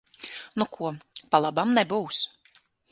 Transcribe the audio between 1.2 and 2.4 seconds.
pa labam nebūs.